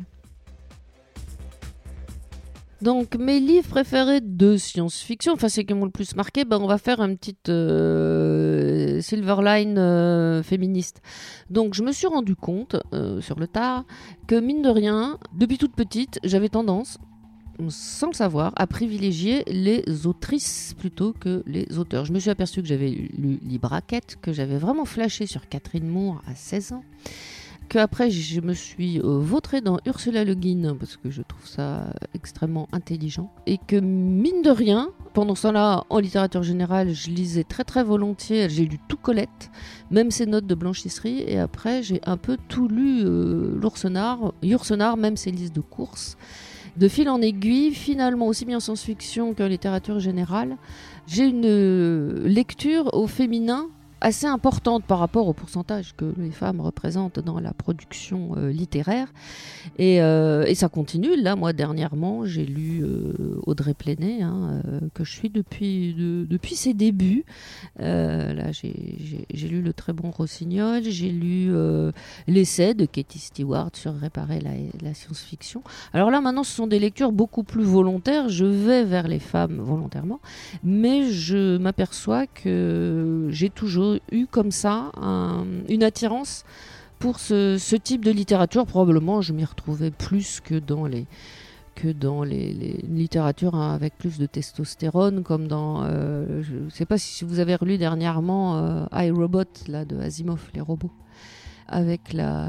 Donc 2.81 3.15
mes 3.15 3.39
livres 3.39 3.69
préférés 3.69 4.21
de 4.21 4.57
science-fiction, 4.57 5.33
enfin 5.33 5.49
ceux 5.49 5.63
qui 5.63 5.73
m'ont 5.73 5.85
le 5.85 5.91
plus 5.91 6.15
marqué, 6.15 6.45
ben, 6.45 6.59
on 6.61 6.67
va 6.67 6.77
faire 6.77 6.99
un 6.99 7.15
petit 7.15 7.35
euh, 7.47 9.01
Silverline 9.01 9.77
euh, 9.77 10.43
féministe. 10.43 11.01
Donc 11.49 11.73
je 11.73 11.81
me 11.81 11.91
suis 11.91 12.07
rendu 12.07 12.35
compte 12.35 12.75
euh, 12.93 13.21
sur 13.21 13.39
le 13.39 13.47
tard 13.47 13.85
que 14.27 14.35
mine 14.35 14.61
de 14.61 14.69
rien, 14.69 15.17
depuis 15.33 15.57
toute 15.57 15.73
petite, 15.73 16.19
j'avais 16.23 16.49
tendance, 16.49 16.99
sans 17.69 18.07
le 18.07 18.13
savoir, 18.13 18.53
à 18.55 18.67
privilégier 18.67 19.43
les 19.47 20.05
autrices 20.05 20.75
plutôt 20.77 21.13
que 21.13 21.43
les 21.45 21.77
auteurs. 21.77 22.05
Je 22.05 22.13
me 22.13 22.19
suis 22.19 22.29
aperçu 22.29 22.61
que 22.61 22.67
j'avais 22.67 22.89
lu 22.89 23.39
Libraquette, 23.43 24.17
que 24.21 24.33
j'avais 24.33 24.57
vraiment 24.57 24.85
flashé 24.85 25.27
sur 25.27 25.47
Catherine 25.47 25.87
Moore 25.87 26.21
à 26.27 26.35
16 26.35 26.73
ans 26.73 26.83
que 27.69 27.79
après 27.79 28.09
je 28.09 28.41
me 28.41 28.53
suis 28.53 28.99
euh, 28.99 29.19
vautrée 29.19 29.61
dans 29.61 29.79
Ursula 29.85 30.23
Le 30.23 30.35
Guin 30.35 30.75
parce 30.79 30.97
que 30.97 31.09
je 31.09 31.21
trouve 31.21 31.45
ça 31.47 31.87
extrêmement 32.13 32.67
intelligent 32.71 33.31
et 33.47 33.57
que 33.57 33.77
mine 33.77 34.41
de 34.43 34.49
rien 34.49 34.89
pendant 35.13 35.35
ce 35.35 35.43
temps-là 35.43 35.83
en 35.89 35.99
littérature 35.99 36.43
générale 36.43 36.93
je 36.93 37.09
lisais 37.09 37.43
très 37.43 37.63
très 37.63 37.83
volontiers 37.83 38.49
j'ai 38.49 38.65
lu 38.65 38.79
tout 38.87 38.97
Colette 38.97 39.51
même 39.91 40.11
ses 40.11 40.25
notes 40.25 40.45
de 40.47 40.55
blanchisserie 40.55 41.23
et 41.27 41.39
après 41.39 41.83
j'ai 41.83 42.01
un 42.05 42.17
peu 42.17 42.37
tout 42.47 42.67
lu 42.67 43.01
euh, 43.03 43.57
l'Oursenard 43.59 44.97
même 44.97 45.17
ses 45.17 45.31
listes 45.31 45.55
de 45.55 45.61
courses 45.61 46.17
de 46.77 46.87
fil 46.87 47.09
en 47.09 47.21
aiguille 47.21 47.73
finalement 47.73 48.27
aussi 48.27 48.45
bien 48.45 48.57
en 48.57 48.59
science-fiction 48.59 49.33
qu'en 49.33 49.47
littérature 49.47 49.99
générale 49.99 50.57
j'ai 51.07 51.25
une 51.25 51.45
euh, 51.45 52.27
lecture 52.27 52.93
au 52.93 53.07
féminin 53.07 53.67
assez 54.05 54.27
importante 54.27 54.83
par 54.83 54.99
rapport 54.99 55.27
au 55.27 55.33
pourcentage 55.33 55.95
que 55.97 56.05
les 56.19 56.29
femmes 56.29 56.61
représentent 56.61 57.19
dans 57.19 57.39
la 57.39 57.53
production 57.53 58.35
euh, 58.37 58.51
littéraire. 58.51 59.07
Et, 59.79 59.99
euh, 59.99 60.45
et, 60.45 60.53
ça 60.53 60.69
continue. 60.69 61.19
Là, 61.19 61.35
moi, 61.35 61.53
dernièrement, 61.53 62.23
j'ai 62.23 62.45
lu 62.45 62.83
euh, 62.83 63.41
Audrey 63.47 63.73
Plénet, 63.73 64.21
hein, 64.21 64.61
que 64.93 65.03
je 65.03 65.11
suis 65.11 65.31
depuis, 65.31 65.95
depuis 65.97 66.55
ses 66.55 66.75
débuts. 66.75 67.25
là, 67.79 68.51
j'ai 68.51 69.47
lu 69.47 69.63
le 69.63 69.73
très 69.73 69.91
bon 69.91 70.11
Rossignol, 70.11 70.83
j'ai 70.83 71.09
lu 71.09 71.51
l'essai 72.27 72.75
de 72.75 72.85
Katie 72.85 73.17
Stewart 73.17 73.71
sur 73.73 73.95
réparer 73.95 74.39
la 74.39 74.93
science-fiction. 74.93 75.63
Alors 75.93 76.11
là, 76.11 76.21
maintenant, 76.21 76.43
ce 76.43 76.55
sont 76.55 76.67
des 76.67 76.79
lectures 76.79 77.11
beaucoup 77.11 77.43
plus 77.43 77.63
volontaires. 77.63 78.29
Je 78.29 78.45
vais 78.45 78.83
vers 78.83 79.07
les 79.07 79.19
femmes 79.19 79.57
volontairement, 79.59 80.19
mais 80.63 81.09
je 81.11 81.57
m'aperçois 81.57 82.27
que 82.27 83.27
j'ai 83.31 83.49
toujours 83.49 83.94
eu 84.11 84.25
comme 84.27 84.51
ça 84.51 84.91
une 85.69 85.83
attirance 85.83 86.43
pour 86.99 87.19
ce, 87.19 87.75
type 87.75 88.03
de 88.03 88.11
littérature. 88.11 88.65
Probablement, 88.65 89.21
je 89.21 89.33
m'y 89.33 89.45
retrouvais 89.45 89.91
plus 89.91 90.41
que 90.41 90.55
dans 90.55 90.85
les 90.85 91.05
que 91.75 91.89
dans 91.89 92.23
les, 92.23 92.53
littératures 92.89 93.53
hein, 93.53 93.73
avec 93.75 93.97
plus 93.97 94.17
de 94.17 94.25
testostérone, 94.25 95.23
comme 95.23 95.49
dans, 95.49 95.83
euh, 95.83 96.41
je 96.41 96.55
ne 96.55 96.69
sais 96.69 96.85
pas 96.85 96.97
si 96.97 97.25
vous 97.25 97.39
avez 97.39 97.53
relu 97.55 97.77
dernièrement 97.77 98.57
euh, 98.57 98.85
I, 98.93 99.11
Robot, 99.11 99.43
là, 99.67 99.83
de 99.83 99.97
Asimov, 99.97 100.39
les 100.53 100.61
robots, 100.61 100.93
avec 101.67 102.13
la, 102.13 102.47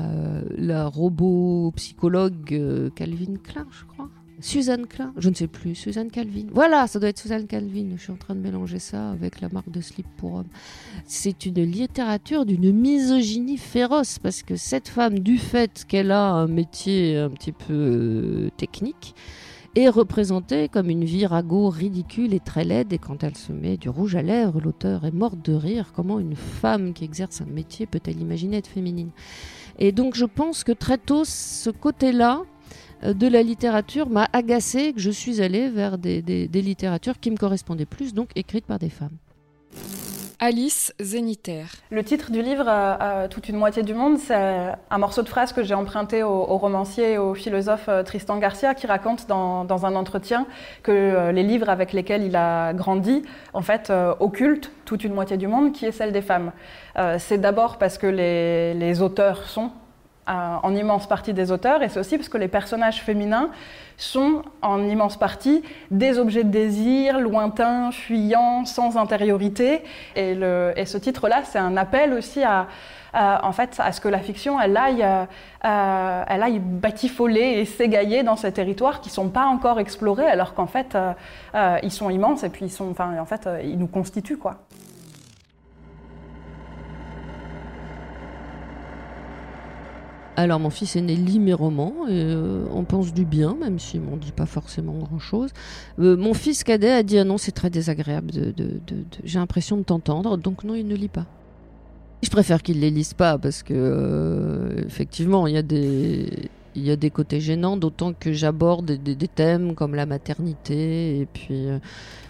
la 0.57 0.87
robot 0.87 1.73
psychologue 1.75 2.53
euh, 2.53 2.89
Calvin 2.91 3.35
Klein, 3.43 3.67
je 3.73 3.85
crois. 3.87 4.09
Suzanne 4.41 4.87
Klein, 4.87 5.13
je 5.17 5.31
ne 5.31 5.35
sais 5.35 5.47
plus, 5.47 5.75
Suzanne 5.75 6.11
Calvin. 6.11 6.47
Voilà, 6.53 6.87
ça 6.87 6.99
doit 6.99 7.09
être 7.09 7.19
Suzanne 7.19 7.47
Calvin. 7.47 7.93
Je 7.97 8.03
suis 8.03 8.13
en 8.13 8.17
train 8.17 8.35
de 8.35 8.41
mélanger 8.41 8.79
ça 8.79 9.11
avec 9.11 9.41
la 9.41 9.49
marque 9.49 9.71
de 9.71 9.81
slip 9.81 10.07
pour 10.17 10.35
homme. 10.35 10.49
C'est 11.07 11.47
une 11.47 11.63
littérature 11.63 12.45
d'une 12.45 12.73
misogynie 12.73 13.57
féroce 13.57 14.19
parce 14.19 14.43
que 14.43 14.57
cette 14.57 14.89
femme, 14.89 15.21
du 15.21 15.39
fait 15.39 15.85
qu'elle 15.87 16.11
a 16.11 16.33
un 16.33 16.49
métier 16.49 17.17
un 17.17 17.31
petit 17.31 17.53
peu 17.53 17.73
euh, 17.73 18.51
technique, 18.57 19.15
est 19.75 19.89
représentée 19.89 20.69
comme 20.69 20.89
une 20.89 21.05
virago 21.05 21.69
ridicule 21.69 22.33
et 22.33 22.41
très 22.41 22.65
laide. 22.65 22.93
Et 22.93 22.99
quand 22.99 23.23
elle 23.23 23.37
se 23.37 23.53
met 23.53 23.77
du 23.77 23.89
rouge 23.89 24.17
à 24.17 24.23
lèvres, 24.23 24.61
l'auteur 24.61 25.05
est 25.05 25.15
morte 25.15 25.45
de 25.45 25.53
rire. 25.53 25.93
Comment 25.95 26.19
une 26.19 26.37
femme 26.37 26.93
qui 26.95 27.05
exerce 27.05 27.41
un 27.41 27.47
métier 27.47 27.87
peut-elle 27.87 28.21
imaginer 28.21 28.59
être 28.59 28.69
féminine? 28.69 29.11
Et 29.79 29.93
donc 29.93 30.15
je 30.15 30.25
pense 30.25 30.65
que 30.65 30.73
très 30.73 30.99
tôt, 30.99 31.25
ce 31.25 31.69
côté-là, 31.69 32.43
de 33.03 33.29
la 33.29 33.43
littérature 33.43 34.09
m'a 34.09 34.29
agacé 34.33 34.93
que 34.93 35.01
je 35.01 35.11
suis 35.11 35.43
allée 35.43 35.69
vers 35.69 35.99
des, 35.99 36.49
littératures 36.53 37.21
qui 37.21 37.31
me 37.31 37.37
correspondaient 37.37 37.87
plus, 37.87 38.15
donc 38.15 38.31
écrites 38.35 38.67
par 38.67 38.79
des 38.79 38.91
femmes. 38.91 39.17
Alice 40.39 40.93
Zénitaire. 41.01 41.69
Le 41.91 42.05
titre 42.05 42.31
du 42.31 42.43
livre, 42.43 42.67
euh, 42.69 42.97
euh, 43.01 43.29
Toute 43.29 43.49
une 43.49 43.57
moitié 43.57 43.83
du 43.83 43.95
monde, 43.95 44.19
c'est 44.19 44.35
un 44.35 44.99
morceau 44.99 45.23
de 45.23 45.31
phrase 45.31 45.55
que 45.55 45.63
j'ai 45.63 45.73
emprunté 45.73 46.23
au, 46.23 46.45
romancier 46.59 47.13
et 47.13 47.19
au 47.19 47.33
philosophe 47.33 47.89
Tristan 48.05 48.37
Garcia 48.37 48.75
qui 48.75 48.87
raconte 48.87 49.27
dans, 49.29 49.87
un 49.87 49.95
entretien 49.95 50.47
que 50.83 51.31
les 51.31 51.43
livres 51.43 51.71
avec 51.71 51.95
lesquels 51.95 52.23
il 52.23 52.37
a 52.37 52.75
grandi, 52.75 53.23
en 53.55 53.63
fait, 53.63 53.91
occultent 54.21 54.71
toute 54.85 55.05
une 55.05 55.15
moitié 55.15 55.39
du 55.39 55.47
monde 55.47 55.73
qui 55.73 55.87
est 55.87 55.93
celle 55.93 56.13
des 56.13 56.23
femmes. 56.23 56.53
c'est 57.19 57.39
d'abord 57.39 57.79
parce 57.79 57.97
que 57.97 58.07
les 58.07 59.01
auteurs 59.01 59.45
sont 59.45 59.71
en 60.27 60.75
immense 60.75 61.07
partie 61.07 61.33
des 61.33 61.53
auteurs, 61.53 61.83
et 61.83 61.89
c'est 61.89 62.01
aussi 62.01 62.17
parce 62.17 62.29
que 62.29 62.39
les 62.39 62.49
personnages 62.49 63.03
féminins 63.03 63.51
sont 63.97 64.43
en 64.63 64.83
immense 64.83 65.17
partie 65.17 65.63
des 65.91 66.19
objets 66.19 66.45
de 66.45 66.51
désir, 66.51 67.21
lointains, 67.21 67.91
fuyants, 67.93 68.65
sans 68.65 68.97
intériorité. 68.97 69.83
Et, 70.17 70.35
ce 70.35 70.99
titre-là, 70.99 71.43
c'est 71.45 71.59
un 71.59 71.77
appel 71.77 72.13
aussi 72.13 72.43
à, 72.43 72.67
en 73.15 73.53
fait, 73.53 73.77
à 73.79 73.93
ce 73.93 74.01
que 74.01 74.09
la 74.09 74.19
fiction, 74.19 74.61
elle 74.61 74.77
aille, 74.77 75.03
euh, 75.03 76.25
elle 76.29 76.43
aille 76.43 76.59
batifoler 76.59 77.59
et 77.59 77.65
s'égailler 77.65 78.23
dans 78.23 78.37
ces 78.37 78.53
territoires 78.53 79.01
qui 79.01 79.09
ne 79.09 79.15
sont 79.15 79.29
pas 79.29 79.47
encore 79.47 79.81
explorés, 79.81 80.27
alors 80.27 80.55
qu'en 80.55 80.67
fait, 80.67 80.95
euh, 80.95 81.13
euh, 81.55 81.79
ils 81.83 81.93
sont 81.93 82.11
immenses 82.11 82.45
et 82.45 82.51
puis 82.51 82.67
ils, 82.67 82.71
sont, 82.71 82.95
en 83.01 83.25
fait, 83.25 83.49
ils 83.65 83.79
nous 83.79 83.87
constituent. 83.87 84.39
quoi. 84.39 84.59
Alors 90.39 90.61
mon 90.61 90.69
fils 90.69 90.97
aîné 90.97 91.17
lit 91.17 91.41
mes 91.41 91.55
romans 91.55 92.07
et 92.09 92.13
euh, 92.13 92.67
on 92.71 92.85
pense 92.85 93.15
du 93.15 93.25
bien, 93.25 93.57
même 93.59 93.79
s'il 93.79 94.03
m'en 94.03 94.19
dit 94.19 94.33
pas 94.33 94.45
forcément 94.45 94.93
grand-chose. 94.93 95.51
Euh, 95.99 96.15
mon 96.15 96.35
fils 96.35 96.63
cadet 96.63 96.93
a 96.93 97.03
dit 97.03 97.19
ah 97.19 97.25
non 97.25 97.39
c'est 97.39 97.53
très 97.53 97.71
désagréable, 97.71 98.31
de, 98.31 98.81
j'ai 99.25 99.39
l'impression 99.39 99.79
de 99.79 99.83
t'entendre, 99.83 100.37
donc 100.37 100.63
non 100.63 100.75
il 100.75 100.87
ne 100.87 100.95
lit 100.95 101.09
pas. 101.09 101.25
Je 102.23 102.29
préfère 102.29 102.63
qu'il 102.63 102.81
les 102.81 102.91
lise 102.91 103.15
pas 103.15 103.39
parce 103.39 103.63
que 103.63 103.73
euh, 103.75 104.85
effectivement 104.87 105.47
il 105.47 105.55
y 105.55 105.59
a 105.59 105.63
des 105.63 106.51
il 106.77 106.87
y 106.87 106.91
a 106.91 106.97
des 106.97 107.11
côtés 107.11 107.41
gênants, 107.41 107.77
d'autant 107.77 108.13
que 108.13 108.33
j'aborde 108.33 108.93
des, 108.93 109.29
thèmes 109.29 109.75
comme 109.75 109.95
la 109.95 110.07
maternité, 110.07 111.21
et 111.21 111.27
puis 111.27 111.67
euh, 111.67 111.79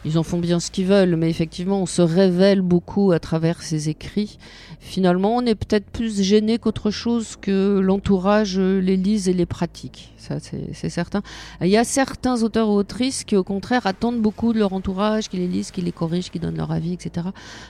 ils 0.04 0.18
en 0.18 0.22
font 0.22 0.38
bien 0.38 0.60
ce 0.60 0.70
qu'ils 0.70 0.86
veulent, 0.86 1.16
mais 1.16 1.28
effectivement, 1.28 1.82
on 1.82 1.86
se 1.86 2.00
révèle 2.00 2.62
beaucoup 2.62 3.10
à 3.10 3.18
travers 3.18 3.62
ces 3.62 3.88
écrits. 3.88 4.38
Finalement, 4.78 5.34
on 5.36 5.42
est 5.42 5.56
peut-être 5.56 5.90
plus 5.90 6.22
gêné 6.22 6.58
qu'autre 6.58 6.92
chose 6.92 7.36
que 7.40 7.80
l'entourage 7.80 8.58
les 8.58 8.96
lise 8.96 9.28
et 9.28 9.32
les 9.32 9.46
pratique. 9.46 10.12
Ça, 10.16 10.38
c'est 10.40 10.90
certain. 10.90 11.22
Il 11.60 11.68
y 11.68 11.76
a 11.76 11.84
certains 11.84 12.42
auteurs 12.42 12.68
ou 12.68 12.74
autrices 12.74 13.24
qui, 13.24 13.36
au 13.36 13.44
contraire, 13.44 13.86
attendent 13.86 14.20
beaucoup 14.20 14.52
de 14.52 14.58
leur 14.58 14.72
entourage, 14.72 15.28
qui 15.28 15.38
les 15.38 15.48
lisent, 15.48 15.72
qui 15.72 15.82
les 15.82 15.92
corrigent, 15.92 16.30
qui 16.30 16.38
donnent 16.38 16.56
leur 16.56 16.70
avis, 16.70 16.92
etc. 16.92 17.28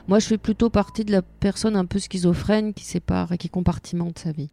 Moi, 0.08 0.18
je 0.18 0.26
fais 0.26 0.38
plutôt 0.38 0.68
partie 0.68 1.04
de 1.04 1.12
la 1.12 1.22
personne 1.22 1.76
un 1.76 1.86
peu 1.86 1.98
schizophrène 1.98 2.74
qui 2.74 2.84
sépare 2.84 3.32
et 3.32 3.38
qui 3.38 3.48
compartimente 3.48 4.18
sa 4.18 4.32
vie. 4.32 4.50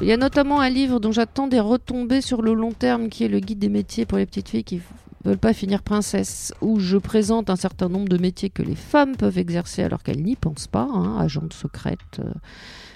Il 0.00 0.06
y 0.06 0.12
a 0.12 0.16
notamment 0.16 0.60
un 0.60 0.70
livre 0.70 1.00
dont 1.00 1.10
j'attends 1.10 1.48
des 1.48 1.58
retombées 1.58 2.20
sur 2.20 2.40
le 2.40 2.54
long 2.54 2.70
terme 2.70 3.08
qui 3.08 3.24
est 3.24 3.28
le 3.28 3.40
guide 3.40 3.58
des 3.58 3.68
métiers 3.68 4.06
pour 4.06 4.18
les 4.18 4.26
petites 4.26 4.48
filles 4.48 4.62
qui 4.62 4.80
veulent 5.24 5.38
pas 5.38 5.52
finir 5.52 5.82
princesse, 5.82 6.54
où 6.60 6.78
je 6.78 6.96
présente 6.96 7.50
un 7.50 7.56
certain 7.56 7.88
nombre 7.88 8.08
de 8.08 8.16
métiers 8.16 8.48
que 8.48 8.62
les 8.62 8.76
femmes 8.76 9.16
peuvent 9.16 9.38
exercer 9.38 9.82
alors 9.82 10.04
qu'elles 10.04 10.22
n'y 10.22 10.36
pensent 10.36 10.68
pas, 10.68 10.86
hein, 10.88 11.18
agentes 11.18 11.52
secrètes, 11.52 12.20
euh, 12.20 12.30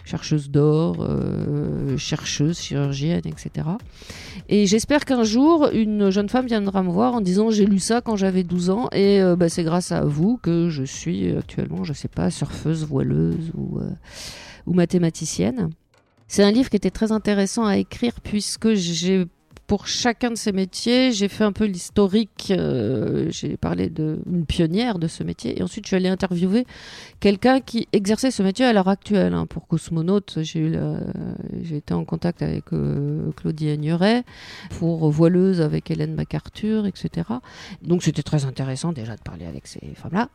chercheuses 0.05 0.49
d'or, 0.49 0.99
euh, 1.01 1.97
chercheuses, 1.97 2.61
chirurgiennes, 2.61 3.27
etc. 3.27 3.67
Et 4.49 4.67
j'espère 4.67 5.05
qu'un 5.05 5.25
jour, 5.25 5.71
une 5.73 6.11
jeune 6.11 6.29
femme 6.29 6.47
viendra 6.47 6.85
me 6.85 6.91
voir 6.91 7.15
en 7.15 7.21
disant 7.21 7.51
j'ai 7.51 7.67
lu 7.67 7.81
ça 7.81 8.01
quand 8.01 8.15
j'avais 8.15 8.45
12 8.45 8.71
ans 8.71 8.89
et 8.93 9.21
euh, 9.21 9.35
bah, 9.35 9.49
c'est 9.49 9.65
grâce 9.65 9.91
à 9.91 10.05
vous 10.05 10.37
que 10.37 10.69
je 10.69 10.85
suis 10.85 11.37
actuellement, 11.37 11.83
je 11.83 11.95
sais 11.95 12.09
pas, 12.09 12.31
surfeuse, 12.31 12.87
voileuse 12.87 13.51
ou, 13.57 13.81
ou 14.67 14.73
mathématicienne. 14.73 15.71
C'est 16.35 16.43
un 16.43 16.51
livre 16.51 16.71
qui 16.71 16.77
était 16.77 16.91
très 16.91 17.13
intéressant 17.13 17.67
à 17.67 17.77
écrire 17.77 18.15
puisque 18.23 18.73
j'ai 18.73 19.27
pour 19.73 19.87
chacun 19.87 20.29
de 20.29 20.35
ces 20.35 20.53
métiers, 20.53 21.13
j'ai 21.13 21.29
fait 21.29 21.45
un 21.45 21.53
peu 21.53 21.65
l'historique. 21.65 22.53
Euh, 22.55 23.29
j'ai 23.31 23.57
parlé 23.57 23.89
d'une 23.89 24.45
pionnière 24.45 24.99
de 24.99 25.09
ce 25.09 25.25
métier. 25.25 25.59
Et 25.59 25.63
ensuite, 25.63 25.87
je 25.87 25.89
suis 25.89 25.97
allée 25.97 26.11
interviewer 26.11 26.67
quelqu'un 27.21 27.59
qui 27.61 27.89
exerçait 27.95 28.31
ce 28.31 28.43
métier 28.43 28.67
à 28.67 28.75
l'heure 28.75 28.89
actuelle. 28.89 29.33
Hein. 29.33 29.47
Pour 29.47 29.67
Cosmonaute, 29.67 30.41
j'ai 30.43 30.77
été 31.71 31.95
en 31.95 32.05
contact 32.05 32.43
avec 32.43 32.65
euh, 32.75 33.31
Claudie 33.35 33.69
Aigneret. 33.69 34.25
Pour 34.79 35.09
Voileuse, 35.09 35.63
avec 35.63 35.91
Hélène 35.91 36.15
MacArthur, 36.17 36.85
etc. 36.85 37.31
Donc, 37.81 38.03
c'était 38.03 38.23
très 38.23 38.45
intéressant 38.45 38.93
déjà 38.93 39.17
de 39.17 39.23
parler 39.23 39.47
avec 39.47 39.67
ces 39.67 39.81
femmes-là. 39.95 40.29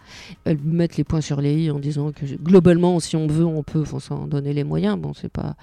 Elles 0.45 0.57
mettent 0.63 0.97
les 0.97 1.03
points 1.03 1.21
sur 1.21 1.41
les 1.41 1.65
i 1.65 1.69
en 1.69 1.77
disant 1.77 2.11
que 2.11 2.25
globalement, 2.25 2.99
si 2.99 3.15
on 3.15 3.27
veut, 3.27 3.45
on 3.45 3.61
peut, 3.61 3.83
faut 3.83 3.99
s'en 3.99 4.25
donner 4.25 4.53
les 4.53 4.63
moyens. 4.63 4.97
Bon, 4.97 5.13
c'est 5.13 5.31
pas 5.31 5.55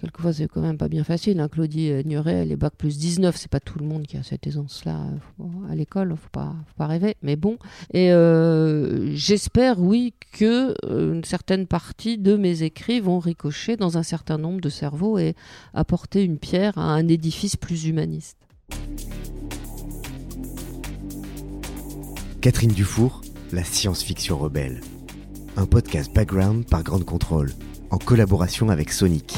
quelquefois 0.00 0.32
c'est 0.32 0.48
quand 0.48 0.60
même 0.60 0.78
pas 0.78 0.88
bien 0.88 1.04
facile. 1.04 1.40
Hein. 1.40 1.48
Claudie 1.48 1.92
Nuret, 2.04 2.34
elle 2.34 2.52
est 2.52 2.56
bac 2.56 2.74
plus 2.76 2.98
19, 2.98 3.36
c'est 3.36 3.50
pas 3.50 3.60
tout 3.60 3.78
le 3.78 3.86
monde 3.86 4.06
qui 4.06 4.16
a 4.16 4.22
cette 4.22 4.46
aisance-là 4.46 4.98
à 5.70 5.74
l'école, 5.74 6.14
faut 6.16 6.28
pas, 6.30 6.54
faut 6.66 6.74
pas 6.76 6.86
rêver. 6.86 7.16
Mais 7.22 7.36
bon, 7.36 7.58
et 7.92 8.12
euh, 8.12 9.14
j'espère, 9.14 9.80
oui, 9.80 10.14
que 10.32 10.74
euh, 10.84 11.14
une 11.14 11.24
certaine 11.24 11.66
partie 11.66 12.18
de 12.18 12.36
mes 12.36 12.62
écrits 12.62 13.00
vont 13.00 13.18
ricocher 13.18 13.76
dans 13.76 13.98
un 13.98 14.02
certain 14.02 14.38
nombre 14.38 14.60
de 14.60 14.68
cerveaux 14.68 15.18
et 15.18 15.34
apporter 15.74 16.24
une 16.24 16.38
pierre 16.38 16.78
à 16.78 16.92
un 16.92 17.08
édifice 17.08 17.56
plus 17.56 17.86
humaniste. 17.86 18.36
Catherine 22.40 22.72
Dufour, 22.72 23.20
la 23.52 23.64
science-fiction 23.64 24.38
rebelle. 24.38 24.80
Un 25.56 25.66
podcast 25.66 26.12
background 26.14 26.64
par 26.64 26.82
Grande 26.82 27.04
Contrôle, 27.04 27.52
en 27.90 27.98
collaboration 27.98 28.70
avec 28.70 28.92
Sonic. 28.92 29.36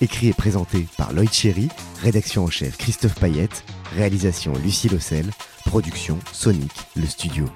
Écrit 0.00 0.28
et 0.28 0.32
présenté 0.32 0.86
par 0.96 1.12
Lloyd 1.12 1.32
Cherry, 1.32 1.68
rédaction 2.02 2.44
en 2.44 2.50
chef 2.50 2.76
Christophe 2.76 3.16
Payette, 3.16 3.64
réalisation 3.96 4.52
Lucie 4.62 4.88
Lossel, 4.88 5.26
production 5.64 6.18
Sonic, 6.32 6.70
le 6.94 7.06
studio. 7.06 7.46